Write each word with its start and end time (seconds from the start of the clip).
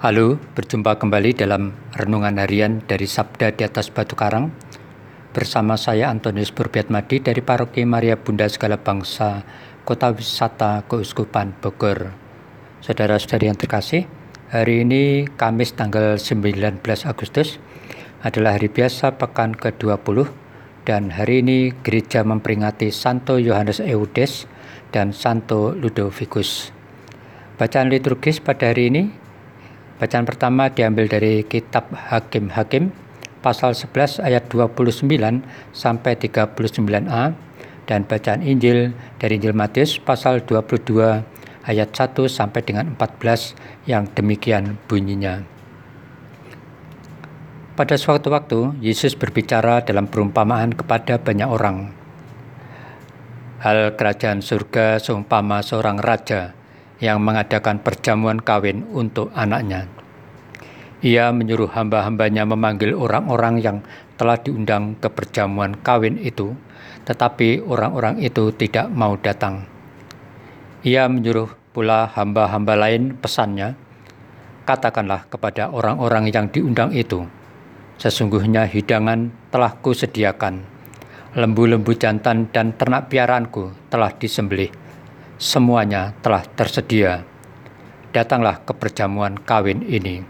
Halo, 0.00 0.40
berjumpa 0.56 0.96
kembali 0.96 1.36
dalam 1.36 1.76
Renungan 1.92 2.40
Harian 2.40 2.80
dari 2.88 3.04
Sabda 3.04 3.52
di 3.52 3.68
atas 3.68 3.92
Batu 3.92 4.16
Karang 4.16 4.48
Bersama 5.36 5.76
saya 5.76 6.08
Antonius 6.08 6.56
Madi 6.88 7.20
dari 7.20 7.44
Paroki 7.44 7.84
Maria 7.84 8.16
Bunda 8.16 8.48
Segala 8.48 8.80
Bangsa 8.80 9.44
Kota 9.84 10.08
Wisata 10.08 10.88
Keuskupan 10.88 11.52
Bogor 11.60 12.16
Saudara-saudari 12.80 13.52
yang 13.52 13.60
terkasih, 13.60 14.08
hari 14.48 14.88
ini 14.88 15.28
Kamis 15.36 15.76
tanggal 15.76 16.16
19 16.16 16.80
Agustus 17.04 17.60
adalah 18.24 18.56
hari 18.56 18.72
biasa 18.72 19.20
pekan 19.20 19.52
ke-20 19.52 20.32
dan 20.88 21.12
hari 21.12 21.44
ini 21.44 21.76
gereja 21.84 22.24
memperingati 22.24 22.88
Santo 22.88 23.36
Yohanes 23.36 23.84
Eudes 23.84 24.48
dan 24.96 25.12
Santo 25.12 25.76
Ludovicus. 25.76 26.72
Bacaan 27.60 27.92
liturgis 27.92 28.40
pada 28.40 28.72
hari 28.72 28.88
ini 28.88 29.19
Bacaan 30.00 30.24
pertama 30.24 30.72
diambil 30.72 31.12
dari 31.12 31.44
kitab 31.44 31.92
Hakim-Hakim 31.92 32.88
pasal 33.44 33.76
11 33.76 34.24
ayat 34.24 34.48
29 34.48 35.04
sampai 35.76 36.16
39a 36.16 37.36
dan 37.84 38.08
bacaan 38.08 38.40
Injil 38.40 38.96
dari 39.20 39.36
Injil 39.36 39.52
Matius 39.52 40.00
pasal 40.00 40.40
22 40.48 41.20
ayat 41.68 41.92
1 41.92 42.16
sampai 42.32 42.64
dengan 42.64 42.96
14 42.96 43.52
yang 43.84 44.08
demikian 44.16 44.80
bunyinya. 44.88 45.44
Pada 47.76 48.00
suatu 48.00 48.32
waktu, 48.32 48.80
Yesus 48.80 49.12
berbicara 49.12 49.84
dalam 49.84 50.08
perumpamaan 50.08 50.72
kepada 50.72 51.20
banyak 51.20 51.48
orang. 51.48 51.92
Hal 53.60 54.00
kerajaan 54.00 54.40
surga 54.40 54.96
seumpama 54.96 55.60
seorang 55.60 56.00
raja 56.00 56.56
yang 57.00 57.24
mengadakan 57.24 57.80
perjamuan 57.80 58.38
kawin 58.38 58.84
untuk 58.92 59.32
anaknya. 59.32 59.88
Ia 61.00 61.32
menyuruh 61.32 61.72
hamba-hambanya 61.72 62.44
memanggil 62.44 62.92
orang-orang 62.92 63.56
yang 63.64 63.80
telah 64.20 64.36
diundang 64.36 65.00
ke 65.00 65.08
perjamuan 65.08 65.80
kawin 65.80 66.20
itu, 66.20 66.52
tetapi 67.08 67.64
orang-orang 67.64 68.20
itu 68.20 68.52
tidak 68.52 68.92
mau 68.92 69.16
datang. 69.16 69.64
Ia 70.84 71.08
menyuruh 71.08 71.48
pula 71.72 72.04
hamba-hamba 72.04 72.76
lain 72.76 73.16
pesannya, 73.16 73.80
katakanlah 74.68 75.24
kepada 75.32 75.72
orang-orang 75.72 76.28
yang 76.28 76.52
diundang 76.52 76.92
itu, 76.92 77.24
sesungguhnya 77.96 78.68
hidangan 78.68 79.32
telah 79.48 79.72
kusediakan, 79.80 80.68
lembu-lembu 81.32 81.96
jantan 81.96 82.52
dan 82.52 82.76
ternak 82.76 83.08
piaraanku 83.08 83.72
telah 83.88 84.12
disembelih 84.12 84.68
semuanya 85.40 86.12
telah 86.20 86.44
tersedia. 86.44 87.24
Datanglah 88.12 88.60
ke 88.60 88.76
perjamuan 88.76 89.40
kawin 89.40 89.80
ini. 89.88 90.20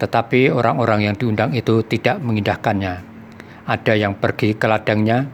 Tetapi 0.00 0.48
orang-orang 0.48 1.12
yang 1.12 1.14
diundang 1.20 1.52
itu 1.52 1.84
tidak 1.84 2.16
mengindahkannya. 2.24 3.04
Ada 3.68 3.92
yang 3.92 4.16
pergi 4.16 4.56
ke 4.56 4.64
ladangnya, 4.64 5.28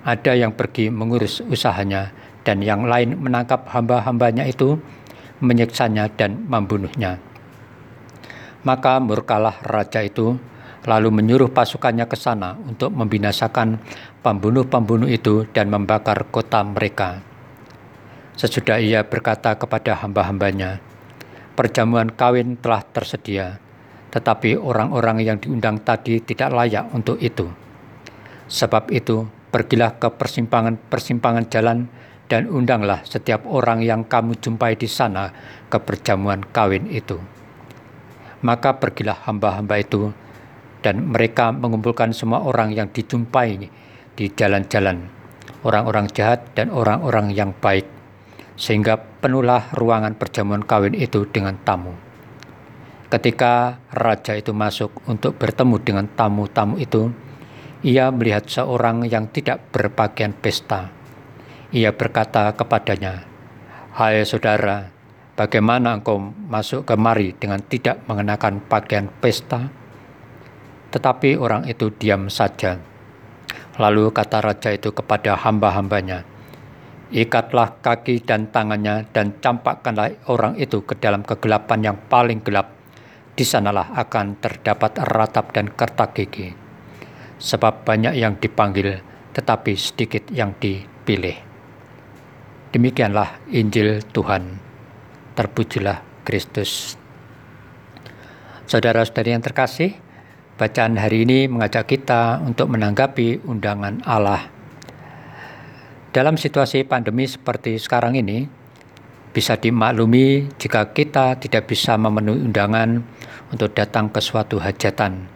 ada 0.00 0.32
yang 0.32 0.56
pergi 0.56 0.88
mengurus 0.88 1.44
usahanya, 1.44 2.08
dan 2.40 2.64
yang 2.64 2.88
lain 2.88 3.20
menangkap 3.20 3.68
hamba-hambanya 3.68 4.48
itu, 4.48 4.80
menyiksanya 5.44 6.08
dan 6.16 6.48
membunuhnya. 6.48 7.20
Maka 8.64 8.96
murkalah 8.96 9.60
raja 9.60 10.00
itu, 10.00 10.40
lalu 10.88 11.12
menyuruh 11.12 11.52
pasukannya 11.52 12.08
ke 12.08 12.16
sana 12.16 12.56
untuk 12.64 12.96
membinasakan 12.96 13.76
pembunuh-pembunuh 14.24 15.08
itu 15.08 15.44
dan 15.52 15.68
membakar 15.68 16.28
kota 16.32 16.64
mereka. 16.64 17.29
Sesudah 18.40 18.80
ia 18.80 19.04
berkata 19.04 19.52
kepada 19.52 20.00
hamba-hambanya, 20.00 20.80
perjamuan 21.52 22.08
kawin 22.08 22.56
telah 22.56 22.80
tersedia, 22.88 23.60
tetapi 24.08 24.56
orang-orang 24.56 25.20
yang 25.20 25.36
diundang 25.36 25.76
tadi 25.84 26.24
tidak 26.24 26.48
layak 26.48 26.88
untuk 26.96 27.20
itu. 27.20 27.52
Sebab 28.48 28.88
itu, 28.96 29.28
pergilah 29.52 30.00
ke 30.00 30.08
persimpangan-persimpangan 30.08 31.52
jalan 31.52 31.92
dan 32.32 32.48
undanglah 32.48 33.04
setiap 33.04 33.44
orang 33.44 33.84
yang 33.84 34.08
kamu 34.08 34.32
jumpai 34.40 34.72
di 34.72 34.88
sana 34.88 35.28
ke 35.68 35.76
perjamuan 35.76 36.40
kawin 36.40 36.88
itu. 36.88 37.20
Maka 38.40 38.80
pergilah 38.80 39.20
hamba-hamba 39.28 39.84
itu, 39.84 40.16
dan 40.80 41.12
mereka 41.12 41.52
mengumpulkan 41.52 42.16
semua 42.16 42.40
orang 42.40 42.72
yang 42.72 42.88
dijumpai 42.88 43.68
di 44.16 44.26
jalan-jalan, 44.32 45.12
orang-orang 45.60 46.08
jahat 46.08 46.56
dan 46.56 46.72
orang-orang 46.72 47.36
yang 47.36 47.52
baik 47.52 47.99
sehingga 48.60 49.00
penuhlah 49.24 49.72
ruangan 49.72 50.20
perjamuan 50.20 50.60
kawin 50.60 50.92
itu 50.92 51.24
dengan 51.32 51.56
tamu. 51.64 51.96
Ketika 53.08 53.80
raja 53.88 54.36
itu 54.36 54.52
masuk 54.52 54.92
untuk 55.08 55.40
bertemu 55.40 55.80
dengan 55.80 56.06
tamu-tamu 56.12 56.76
itu, 56.76 57.08
ia 57.80 58.12
melihat 58.12 58.44
seorang 58.44 59.08
yang 59.08 59.32
tidak 59.32 59.72
berpakaian 59.72 60.36
pesta. 60.36 60.92
Ia 61.72 61.96
berkata 61.96 62.52
kepadanya, 62.52 63.24
"Hai 63.96 64.22
saudara, 64.28 64.92
bagaimana 65.34 65.96
engkau 65.96 66.20
masuk 66.20 66.84
kemari 66.84 67.32
dengan 67.32 67.64
tidak 67.64 68.04
mengenakan 68.04 68.60
pakaian 68.60 69.08
pesta?" 69.08 69.72
Tetapi 70.92 71.40
orang 71.40 71.64
itu 71.64 71.88
diam 71.96 72.28
saja. 72.28 72.76
Lalu 73.80 74.12
kata 74.12 74.44
raja 74.44 74.70
itu 74.76 74.92
kepada 74.92 75.34
hamba-hambanya, 75.40 76.28
Ikatlah 77.10 77.82
kaki 77.82 78.22
dan 78.22 78.54
tangannya 78.54 79.02
dan 79.10 79.34
campakkanlah 79.42 80.14
orang 80.30 80.54
itu 80.54 80.86
ke 80.86 80.94
dalam 80.94 81.26
kegelapan 81.26 81.90
yang 81.90 81.98
paling 82.06 82.38
gelap. 82.38 82.70
Di 83.34 83.42
sanalah 83.42 83.90
akan 83.98 84.38
terdapat 84.38 84.94
ratap 85.10 85.50
dan 85.50 85.74
kertak 85.74 86.14
gigi. 86.14 86.54
Sebab 87.42 87.82
banyak 87.82 88.14
yang 88.14 88.38
dipanggil, 88.38 89.02
tetapi 89.34 89.74
sedikit 89.74 90.30
yang 90.30 90.54
dipilih. 90.54 91.34
Demikianlah 92.70 93.42
Injil 93.50 94.06
Tuhan. 94.14 94.62
Terpujilah 95.34 96.22
Kristus. 96.22 96.94
Saudara-saudari 98.70 99.34
yang 99.34 99.42
terkasih, 99.42 99.98
bacaan 100.54 100.94
hari 100.94 101.26
ini 101.26 101.50
mengajak 101.50 101.90
kita 101.90 102.38
untuk 102.38 102.70
menanggapi 102.70 103.42
undangan 103.42 103.98
Allah 104.06 104.59
dalam 106.10 106.34
situasi 106.34 106.82
pandemi 106.82 107.22
seperti 107.22 107.78
sekarang 107.78 108.18
ini, 108.18 108.50
bisa 109.30 109.54
dimaklumi 109.54 110.50
jika 110.58 110.90
kita 110.90 111.38
tidak 111.38 111.70
bisa 111.70 111.94
memenuhi 111.94 112.50
undangan 112.50 112.98
untuk 113.54 113.70
datang 113.78 114.10
ke 114.10 114.18
suatu 114.18 114.58
hajatan. 114.58 115.30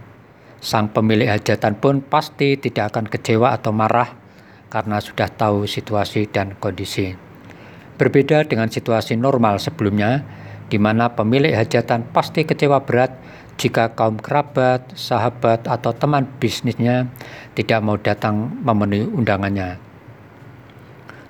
Sang 0.59 0.91
pemilik 0.91 1.31
hajatan 1.31 1.79
pun 1.79 2.03
pasti 2.03 2.59
tidak 2.59 2.91
akan 2.91 3.07
kecewa 3.07 3.55
atau 3.55 3.71
marah 3.71 4.19
karena 4.67 4.99
sudah 4.99 5.31
tahu 5.31 5.71
situasi 5.71 6.27
dan 6.27 6.59
kondisi. 6.59 7.15
Berbeda 7.95 8.43
dengan 8.43 8.67
situasi 8.67 9.15
normal 9.15 9.63
sebelumnya, 9.63 10.27
di 10.67 10.83
mana 10.83 11.15
pemilik 11.15 11.55
hajatan 11.55 12.11
pasti 12.11 12.43
kecewa 12.43 12.83
berat 12.83 13.15
jika 13.55 13.95
kaum 13.95 14.19
kerabat, 14.19 14.91
sahabat, 14.99 15.71
atau 15.71 15.95
teman 15.95 16.27
bisnisnya 16.43 17.07
tidak 17.55 17.79
mau 17.79 17.95
datang 17.95 18.51
memenuhi 18.67 19.07
undangannya. 19.07 19.94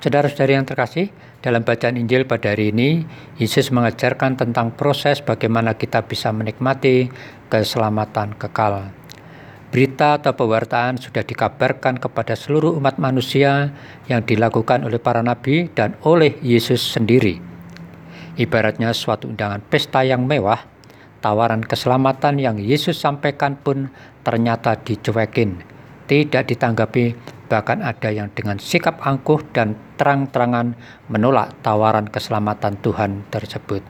Saudara-saudari 0.05 0.53
yang 0.53 0.69
terkasih, 0.69 1.09
dalam 1.41 1.65
bacaan 1.65 1.97
Injil 1.97 2.29
pada 2.29 2.53
hari 2.53 2.77
ini, 2.77 3.09
Yesus 3.41 3.73
mengajarkan 3.73 4.37
tentang 4.37 4.77
proses 4.77 5.25
bagaimana 5.25 5.81
kita 5.81 6.05
bisa 6.05 6.29
menikmati 6.29 7.09
keselamatan 7.49 8.37
kekal. 8.37 8.93
Berita 9.73 10.21
atau 10.21 10.37
pewartaan 10.37 11.01
sudah 11.01 11.25
dikabarkan 11.25 11.97
kepada 11.97 12.37
seluruh 12.37 12.77
umat 12.77 13.01
manusia 13.01 13.73
yang 14.05 14.21
dilakukan 14.21 14.85
oleh 14.85 15.01
para 15.01 15.25
nabi 15.25 15.73
dan 15.73 15.97
oleh 16.05 16.37
Yesus 16.45 16.85
sendiri. 16.85 17.41
Ibaratnya 18.37 18.93
suatu 18.93 19.33
undangan 19.33 19.65
pesta 19.65 20.05
yang 20.05 20.29
mewah, 20.29 20.69
tawaran 21.25 21.65
keselamatan 21.65 22.45
yang 22.45 22.61
Yesus 22.61 23.01
sampaikan 23.01 23.57
pun 23.57 23.89
ternyata 24.21 24.77
dicuekin, 24.77 25.65
tidak 26.05 26.53
ditanggapi 26.53 27.34
bahkan 27.49 27.85
ada 27.85 28.09
yang 28.09 28.33
dengan 28.33 28.57
sikap 28.57 29.01
angkuh 29.05 29.41
dan 29.53 29.77
terang-terangan 30.01 30.77
menolak 31.13 31.53
tawaran 31.61 32.09
keselamatan 32.09 32.81
Tuhan 32.81 33.29
tersebut. 33.29 33.85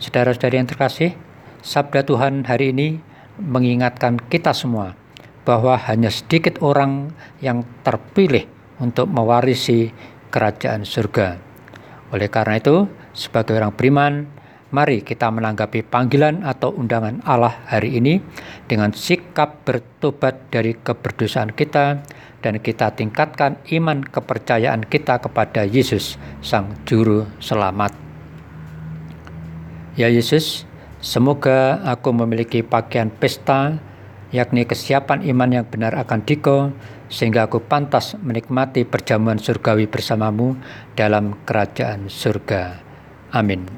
Saudara-saudari 0.00 0.58
yang 0.58 0.68
terkasih, 0.68 1.14
sabda 1.60 2.04
Tuhan 2.04 2.44
hari 2.44 2.72
ini 2.72 2.98
mengingatkan 3.40 4.18
kita 4.18 4.52
semua 4.54 4.96
bahwa 5.44 5.76
hanya 5.76 6.08
sedikit 6.08 6.60
orang 6.64 7.12
yang 7.44 7.62
terpilih 7.84 8.48
untuk 8.80 9.06
mewarisi 9.06 9.92
kerajaan 10.32 10.82
surga. 10.82 11.38
Oleh 12.10 12.28
karena 12.32 12.58
itu, 12.58 12.88
sebagai 13.12 13.54
orang 13.54 13.74
beriman, 13.76 14.26
mari 14.74 15.06
kita 15.06 15.30
menanggapi 15.30 15.86
panggilan 15.86 16.42
atau 16.42 16.74
undangan 16.74 17.22
Allah 17.22 17.54
hari 17.70 18.02
ini 18.02 18.18
dengan 18.66 18.90
sikap 18.90 19.62
bertobat 19.62 20.50
dari 20.50 20.74
keberdosaan 20.74 21.54
kita 21.54 22.02
dan 22.42 22.58
kita 22.58 22.90
tingkatkan 22.98 23.62
iman 23.70 24.02
kepercayaan 24.02 24.82
kita 24.82 25.22
kepada 25.22 25.62
Yesus, 25.62 26.18
Sang 26.42 26.74
Juru 26.82 27.30
Selamat. 27.38 27.94
Ya 29.94 30.10
Yesus, 30.10 30.66
Semoga 31.04 31.84
aku 31.84 32.16
memiliki 32.16 32.64
pakaian 32.64 33.12
pesta, 33.12 33.76
yakni 34.32 34.64
kesiapan 34.64 35.20
iman 35.36 35.60
yang 35.60 35.68
benar 35.68 35.92
akan 36.00 36.24
diko, 36.24 36.72
sehingga 37.12 37.44
aku 37.44 37.60
pantas 37.60 38.16
menikmati 38.24 38.88
perjamuan 38.88 39.36
surgawi 39.36 39.84
bersamamu 39.84 40.56
dalam 40.96 41.36
kerajaan 41.44 42.08
surga. 42.08 42.80
Amin. 43.36 43.68